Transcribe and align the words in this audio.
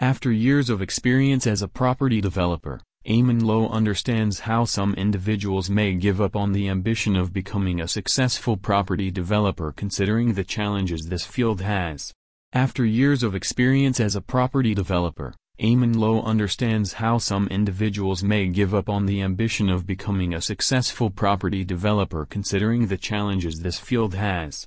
After 0.00 0.32
years 0.32 0.70
of 0.70 0.82
experience 0.82 1.46
as 1.46 1.62
a 1.62 1.68
property 1.68 2.20
developer, 2.20 2.80
Eamon 3.06 3.42
Lowe 3.42 3.68
understands 3.68 4.40
how 4.40 4.64
some 4.64 4.92
individuals 4.94 5.70
may 5.70 5.94
give 5.94 6.20
up 6.20 6.34
on 6.34 6.50
the 6.50 6.68
ambition 6.68 7.14
of 7.14 7.32
becoming 7.32 7.80
a 7.80 7.86
successful 7.86 8.56
property 8.56 9.12
developer 9.12 9.70
considering 9.70 10.34
the 10.34 10.42
challenges 10.42 11.06
this 11.06 11.24
field 11.24 11.60
has. 11.60 12.12
After 12.52 12.84
years 12.84 13.22
of 13.22 13.36
experience 13.36 14.00
as 14.00 14.16
a 14.16 14.20
property 14.20 14.74
developer, 14.74 15.32
Eamon 15.60 15.94
Lowe 15.94 16.22
understands 16.22 16.94
how 16.94 17.18
some 17.18 17.46
individuals 17.46 18.24
may 18.24 18.48
give 18.48 18.74
up 18.74 18.88
on 18.88 19.06
the 19.06 19.22
ambition 19.22 19.68
of 19.68 19.86
becoming 19.86 20.34
a 20.34 20.40
successful 20.40 21.08
property 21.08 21.64
developer 21.64 22.26
considering 22.26 22.88
the 22.88 22.98
challenges 22.98 23.60
this 23.60 23.78
field 23.78 24.14
has. 24.14 24.62